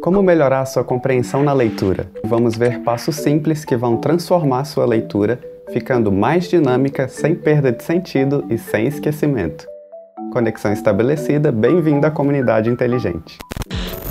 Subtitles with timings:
[0.00, 2.10] Como melhorar sua compreensão na leitura?
[2.24, 5.40] Vamos ver passos simples que vão transformar sua leitura,
[5.72, 9.66] ficando mais dinâmica, sem perda de sentido e sem esquecimento.
[10.32, 13.38] Conexão estabelecida, bem-vindo à comunidade inteligente.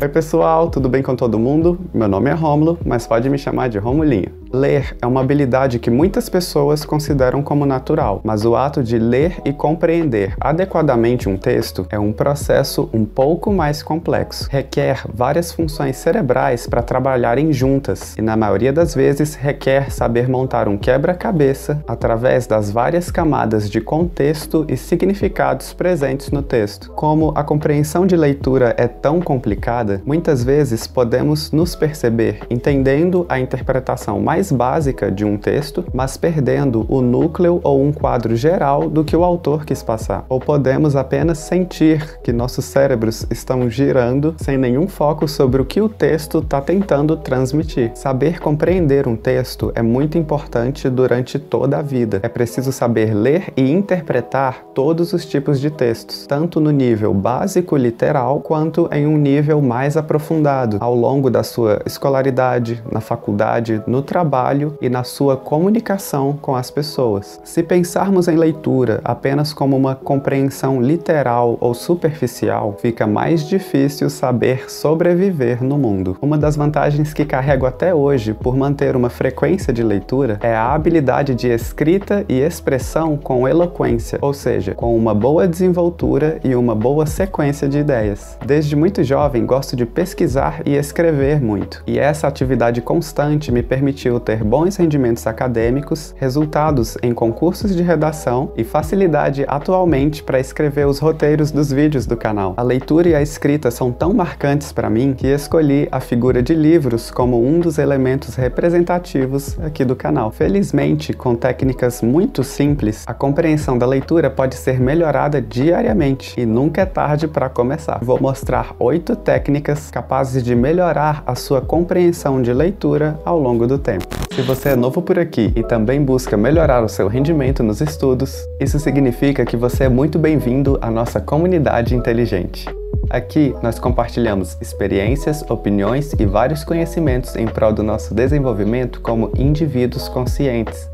[0.00, 1.78] Oi pessoal, tudo bem com todo mundo?
[1.92, 4.32] Meu nome é Rômulo, mas pode me chamar de Romulinho.
[4.52, 9.36] Ler é uma habilidade que muitas pessoas consideram como natural, mas o ato de ler
[9.44, 14.48] e compreender adequadamente um texto é um processo um pouco mais complexo.
[14.50, 20.66] Requer várias funções cerebrais para trabalharem juntas e, na maioria das vezes, requer saber montar
[20.66, 26.90] um quebra-cabeça através das várias camadas de contexto e significados presentes no texto.
[26.96, 33.38] Como a compreensão de leitura é tão complicada, muitas vezes podemos nos perceber entendendo a
[33.38, 38.88] interpretação mais mais básica de um texto, mas perdendo o núcleo ou um quadro geral
[38.88, 40.24] do que o autor quis passar.
[40.30, 45.82] Ou podemos apenas sentir que nossos cérebros estão girando sem nenhum foco sobre o que
[45.82, 47.90] o texto está tentando transmitir.
[47.94, 52.20] Saber compreender um texto é muito importante durante toda a vida.
[52.22, 57.76] É preciso saber ler e interpretar todos os tipos de textos, tanto no nível básico
[57.76, 64.00] literal quanto em um nível mais aprofundado ao longo da sua escolaridade, na faculdade, no
[64.00, 67.40] trabalho trabalho e na sua comunicação com as pessoas.
[67.44, 74.70] Se pensarmos em leitura apenas como uma compreensão literal ou superficial, fica mais difícil saber
[74.70, 76.16] sobreviver no mundo.
[76.22, 80.72] Uma das vantagens que carrego até hoje por manter uma frequência de leitura é a
[80.72, 86.76] habilidade de escrita e expressão com eloquência, ou seja, com uma boa desenvoltura e uma
[86.76, 88.38] boa sequência de ideias.
[88.46, 94.19] Desde muito jovem gosto de pesquisar e escrever muito, e essa atividade constante me permitiu
[94.20, 100.98] ter bons rendimentos acadêmicos, resultados em concursos de redação e facilidade atualmente para escrever os
[100.98, 102.54] roteiros dos vídeos do canal.
[102.56, 106.54] A leitura e a escrita são tão marcantes para mim que escolhi a figura de
[106.54, 110.30] livros como um dos elementos representativos aqui do canal.
[110.30, 116.82] Felizmente, com técnicas muito simples, a compreensão da leitura pode ser melhorada diariamente e nunca
[116.82, 117.98] é tarde para começar.
[118.02, 123.78] Vou mostrar oito técnicas capazes de melhorar a sua compreensão de leitura ao longo do
[123.78, 124.09] tempo.
[124.34, 128.36] Se você é novo por aqui e também busca melhorar o seu rendimento nos estudos,
[128.60, 132.64] isso significa que você é muito bem-vindo à nossa comunidade inteligente.
[133.10, 140.08] Aqui nós compartilhamos experiências, opiniões e vários conhecimentos em prol do nosso desenvolvimento como indivíduos
[140.08, 140.88] conscientes.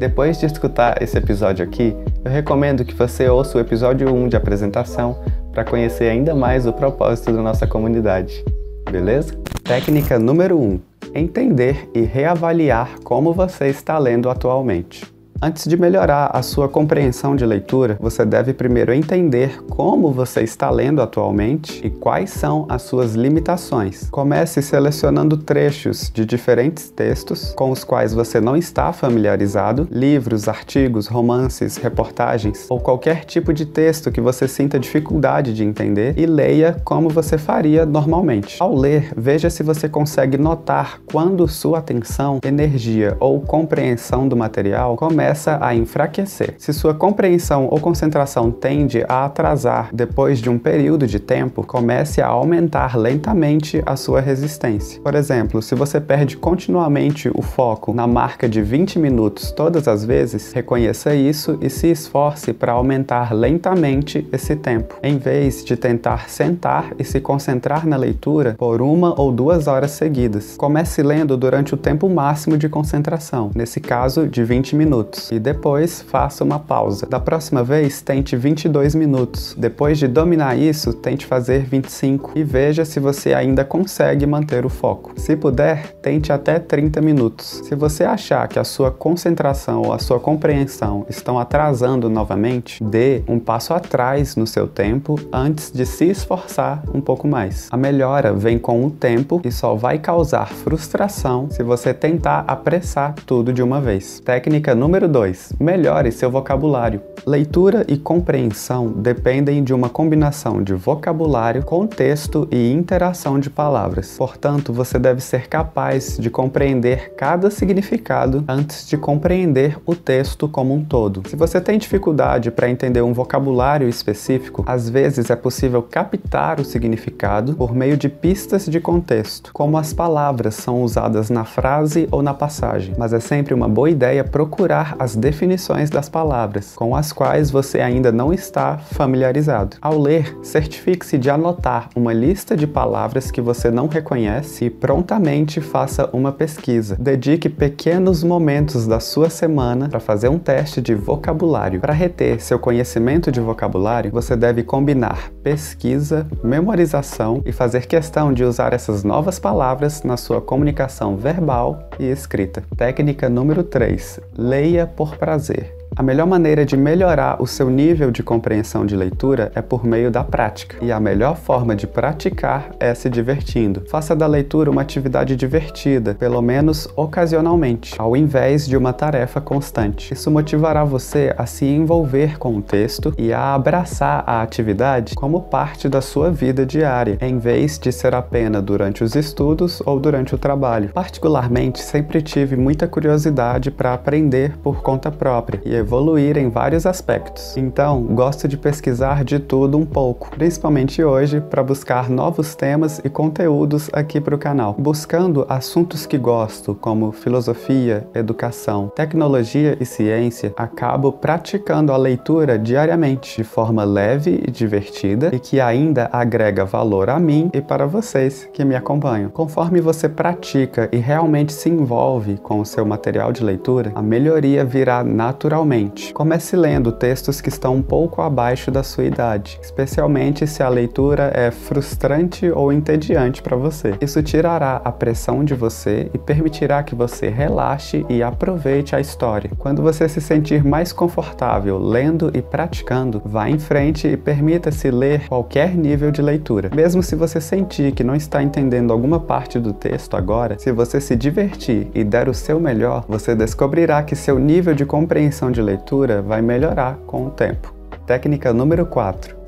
[0.00, 4.36] Depois de escutar esse episódio aqui, eu recomendo que você ouça o episódio 1 de
[4.36, 5.22] apresentação
[5.52, 8.44] para conhecer ainda mais o propósito da nossa comunidade.
[8.90, 9.34] Beleza?
[9.62, 10.80] Técnica número 1:
[11.14, 15.19] entender e reavaliar como você está lendo atualmente.
[15.42, 20.68] Antes de melhorar a sua compreensão de leitura, você deve primeiro entender como você está
[20.68, 24.10] lendo atualmente e quais são as suas limitações.
[24.10, 31.06] Comece selecionando trechos de diferentes textos com os quais você não está familiarizado, livros, artigos,
[31.06, 36.76] romances, reportagens ou qualquer tipo de texto que você sinta dificuldade de entender e leia
[36.84, 38.58] como você faria normalmente.
[38.60, 44.96] Ao ler, veja se você consegue notar quando sua atenção, energia ou compreensão do material
[44.96, 46.54] começa começa a enfraquecer.
[46.58, 52.20] Se sua compreensão ou concentração tende a atrasar depois de um período de tempo, comece
[52.20, 55.00] a aumentar lentamente a sua resistência.
[55.00, 60.04] Por exemplo, se você perde continuamente o foco na marca de 20 minutos todas as
[60.04, 66.28] vezes, reconheça isso e se esforce para aumentar lentamente esse tempo, em vez de tentar
[66.28, 70.56] sentar e se concentrar na leitura por uma ou duas horas seguidas.
[70.56, 76.02] Comece lendo durante o tempo máximo de concentração, nesse caso de 20 minutos e depois
[76.02, 77.06] faça uma pausa.
[77.06, 79.54] Da próxima vez, tente 22 minutos.
[79.58, 84.68] Depois de dominar isso, tente fazer 25 e veja se você ainda consegue manter o
[84.68, 85.12] foco.
[85.16, 87.62] Se puder, tente até 30 minutos.
[87.64, 93.22] Se você achar que a sua concentração ou a sua compreensão estão atrasando novamente, dê
[93.26, 97.68] um passo atrás no seu tempo antes de se esforçar um pouco mais.
[97.70, 103.14] A melhora vem com o tempo e só vai causar frustração se você tentar apressar
[103.26, 104.20] tudo de uma vez.
[104.20, 105.54] Técnica número 2.
[105.60, 107.02] Melhore seu vocabulário.
[107.26, 114.16] Leitura e compreensão dependem de uma combinação de vocabulário, contexto e interação de palavras.
[114.16, 120.72] Portanto, você deve ser capaz de compreender cada significado antes de compreender o texto como
[120.72, 121.28] um todo.
[121.28, 126.64] Se você tem dificuldade para entender um vocabulário específico, às vezes é possível captar o
[126.64, 132.22] significado por meio de pistas de contexto, como as palavras são usadas na frase ou
[132.22, 132.94] na passagem.
[132.96, 137.80] Mas é sempre uma boa ideia procurar as definições das palavras, com as quais você
[137.80, 139.78] ainda não está familiarizado.
[139.80, 145.58] Ao ler, certifique-se de anotar uma lista de palavras que você não reconhece e prontamente
[145.58, 146.96] faça uma pesquisa.
[147.00, 151.80] Dedique pequenos momentos da sua semana para fazer um teste de vocabulário.
[151.80, 158.44] Para reter seu conhecimento de vocabulário, você deve combinar pesquisa, memorização e fazer questão de
[158.44, 162.62] usar essas novas palavras na sua comunicação verbal e escrita.
[162.76, 165.79] Técnica número 3: leia por prazer.
[166.00, 170.10] A melhor maneira de melhorar o seu nível de compreensão de leitura é por meio
[170.10, 170.78] da prática.
[170.80, 173.82] E a melhor forma de praticar é se divertindo.
[173.86, 180.14] Faça da leitura uma atividade divertida, pelo menos ocasionalmente, ao invés de uma tarefa constante.
[180.14, 185.42] Isso motivará você a se envolver com o texto e a abraçar a atividade como
[185.42, 190.34] parte da sua vida diária, em vez de ser apenas durante os estudos ou durante
[190.34, 190.92] o trabalho.
[190.94, 197.56] Particularmente, sempre tive muita curiosidade para aprender por conta própria e evoluir em vários aspectos.
[197.56, 203.08] Então, gosto de pesquisar de tudo um pouco, principalmente hoje, para buscar novos temas e
[203.10, 204.76] conteúdos aqui para o canal.
[204.78, 213.38] Buscando assuntos que gosto, como filosofia, educação, tecnologia e ciência, acabo praticando a leitura diariamente,
[213.38, 218.48] de forma leve e divertida e que ainda agrega valor a mim e para vocês
[218.52, 219.28] que me acompanham.
[219.28, 224.64] Conforme você pratica e realmente se envolve com o seu material de leitura, a melhoria
[224.64, 225.79] virá naturalmente
[226.12, 231.30] Comece lendo textos que estão um pouco abaixo da sua idade, especialmente se a leitura
[231.34, 233.94] é frustrante ou entediante para você.
[234.00, 239.50] Isso tirará a pressão de você e permitirá que você relaxe e aproveite a história.
[239.58, 245.28] Quando você se sentir mais confortável lendo e praticando, vá em frente e permita-se ler
[245.28, 246.70] qualquer nível de leitura.
[246.74, 251.00] Mesmo se você sentir que não está entendendo alguma parte do texto agora, se você
[251.00, 255.59] se divertir e der o seu melhor, você descobrirá que seu nível de compreensão de
[255.60, 257.74] de leitura vai melhorar com o tempo.
[258.06, 259.39] Técnica número 4.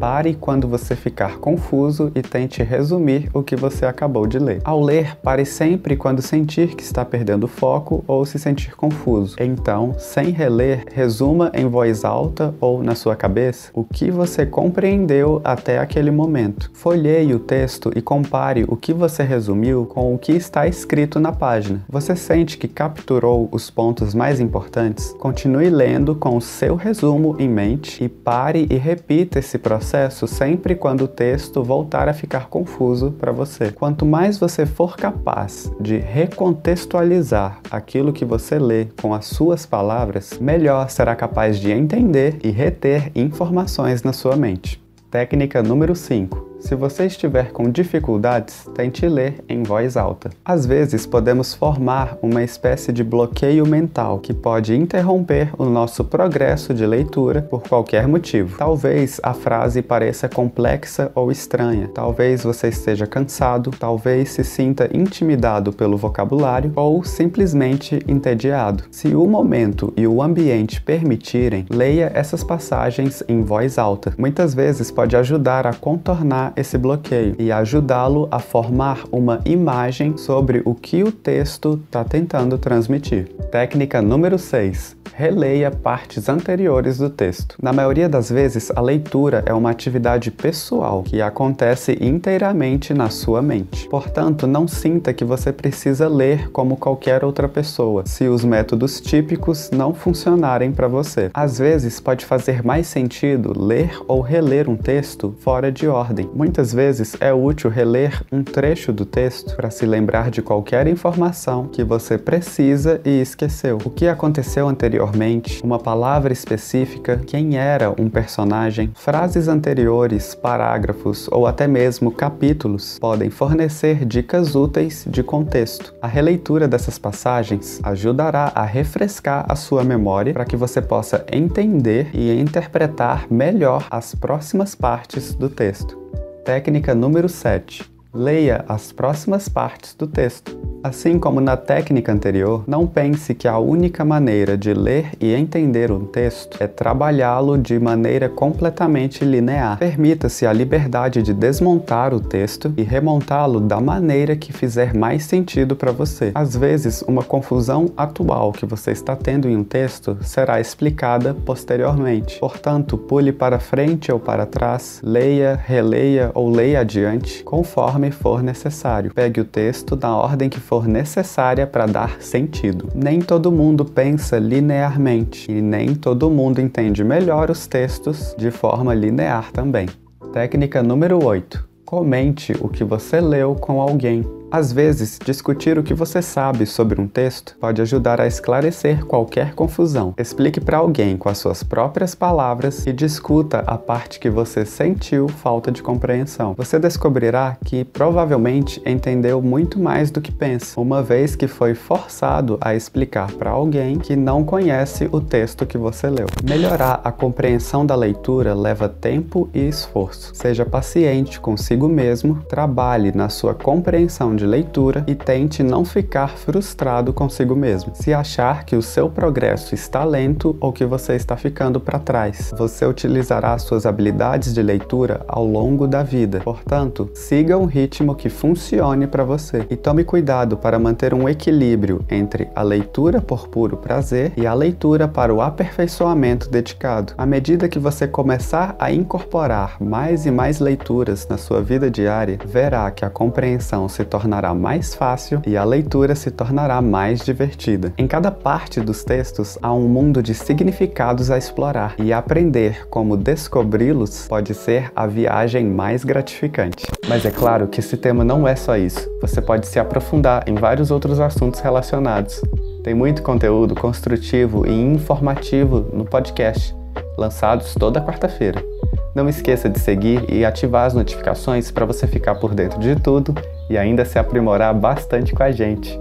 [0.00, 4.62] Pare quando você ficar confuso e tente resumir o que você acabou de ler.
[4.64, 9.36] Ao ler, pare sempre quando sentir que está perdendo foco ou se sentir confuso.
[9.38, 15.42] Então, sem reler, resuma em voz alta ou na sua cabeça o que você compreendeu
[15.44, 16.70] até aquele momento.
[16.72, 21.30] Folheie o texto e compare o que você resumiu com o que está escrito na
[21.30, 21.84] página.
[21.90, 25.14] Você sente que capturou os pontos mais importantes?
[25.18, 30.28] Continue lendo com o seu resumo em mente e pare e repita esse processo processo
[30.28, 33.72] sempre quando o texto voltar a ficar confuso para você.
[33.72, 40.38] Quanto mais você for capaz de recontextualizar aquilo que você lê com as suas palavras,
[40.40, 44.80] melhor será capaz de entender e reter informações na sua mente.
[45.10, 50.30] Técnica número 5 se você estiver com dificuldades, tente ler em voz alta.
[50.44, 56.74] Às vezes, podemos formar uma espécie de bloqueio mental que pode interromper o nosso progresso
[56.74, 58.58] de leitura por qualquer motivo.
[58.58, 65.72] Talvez a frase pareça complexa ou estranha, talvez você esteja cansado, talvez se sinta intimidado
[65.72, 68.84] pelo vocabulário ou simplesmente entediado.
[68.90, 74.12] Se o momento e o ambiente permitirem, leia essas passagens em voz alta.
[74.18, 80.62] Muitas vezes pode ajudar a contornar esse bloqueio e ajudá-lo a formar uma imagem sobre
[80.64, 83.28] o que o texto está tentando transmitir.
[83.50, 87.54] Técnica número 6 releia partes anteriores do texto.
[87.62, 93.42] Na maioria das vezes, a leitura é uma atividade pessoal que acontece inteiramente na sua
[93.42, 93.86] mente.
[93.90, 99.70] Portanto, não sinta que você precisa ler como qualquer outra pessoa, se os métodos típicos
[99.70, 101.30] não funcionarem para você.
[101.34, 106.30] Às vezes, pode fazer mais sentido ler ou reler um texto fora de ordem.
[106.40, 111.68] Muitas vezes é útil reler um trecho do texto para se lembrar de qualquer informação
[111.68, 113.76] que você precisa e esqueceu.
[113.84, 121.46] O que aconteceu anteriormente uma palavra específica, quem era um personagem, frases anteriores, parágrafos ou
[121.46, 125.94] até mesmo capítulos podem fornecer dicas úteis de contexto.
[126.00, 132.08] A releitura dessas passagens ajudará a refrescar a sua memória para que você possa entender
[132.14, 135.99] e interpretar melhor as próximas partes do texto.
[136.44, 137.84] Técnica número 7.
[138.12, 140.58] Leia as próximas partes do texto.
[140.82, 145.92] Assim como na técnica anterior, não pense que a única maneira de ler e entender
[145.92, 149.78] um texto é trabalhá-lo de maneira completamente linear.
[149.78, 155.76] Permita-se a liberdade de desmontar o texto e remontá-lo da maneira que fizer mais sentido
[155.76, 156.32] para você.
[156.34, 162.40] Às vezes, uma confusão atual que você está tendo em um texto será explicada posteriormente.
[162.40, 168.42] Portanto, pule para frente ou para trás, leia, releia ou leia adiante, conforme conforme for
[168.42, 169.12] necessário.
[169.14, 172.88] Pegue o texto na ordem que for necessária para dar sentido.
[172.94, 178.94] Nem todo mundo pensa linearmente e nem todo mundo entende melhor os textos de forma
[178.94, 179.88] linear também.
[180.32, 181.68] Técnica número 8.
[181.84, 184.39] Comente o que você leu com alguém.
[184.52, 189.54] Às vezes, discutir o que você sabe sobre um texto pode ajudar a esclarecer qualquer
[189.54, 190.12] confusão.
[190.18, 195.28] Explique para alguém com as suas próprias palavras e discuta a parte que você sentiu
[195.28, 196.54] falta de compreensão.
[196.56, 202.58] Você descobrirá que provavelmente entendeu muito mais do que pensa, uma vez que foi forçado
[202.60, 206.26] a explicar para alguém que não conhece o texto que você leu.
[206.42, 210.34] Melhorar a compreensão da leitura leva tempo e esforço.
[210.34, 217.12] Seja paciente consigo mesmo, trabalhe na sua compreensão de leitura e tente não ficar frustrado
[217.12, 217.92] consigo mesmo.
[217.94, 222.50] Se achar que o seu progresso está lento ou que você está ficando para trás,
[222.56, 226.40] você utilizará suas habilidades de leitura ao longo da vida.
[226.40, 232.02] Portanto, siga um ritmo que funcione para você e tome cuidado para manter um equilíbrio
[232.10, 237.12] entre a leitura por puro prazer e a leitura para o aperfeiçoamento dedicado.
[237.18, 242.38] À medida que você começar a incorporar mais e mais leituras na sua vida diária,
[242.46, 247.18] verá que a compreensão se torna tornará mais fácil e a leitura se tornará mais
[247.24, 247.92] divertida.
[247.98, 253.16] Em cada parte dos textos há um mundo de significados a explorar e aprender como
[253.16, 256.86] descobri-los pode ser a viagem mais gratificante.
[257.08, 259.10] Mas é claro que esse tema não é só isso.
[259.20, 262.40] Você pode se aprofundar em vários outros assuntos relacionados.
[262.84, 266.72] Tem muito conteúdo construtivo e informativo no podcast,
[267.18, 268.64] lançados toda quarta-feira.
[269.12, 273.34] Não esqueça de seguir e ativar as notificações para você ficar por dentro de tudo
[273.70, 275.98] e ainda se aprimorar bastante com a gente.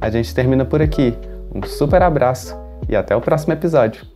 [0.00, 1.14] A gente termina por aqui.
[1.52, 2.54] Um super abraço
[2.86, 4.15] e até o próximo episódio.